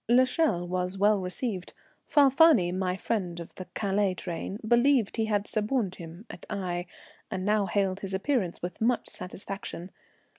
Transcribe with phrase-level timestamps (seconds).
[0.09, 1.73] L'Echelle was well received.
[2.07, 6.91] Falfani, my friend of the Calais train, believed he had suborned him at Aix,
[7.29, 9.91] and now hailed his appearance with much satisfaction.